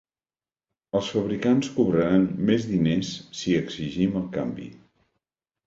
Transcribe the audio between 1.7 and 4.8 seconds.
cobraran més diners si exigim el canvi.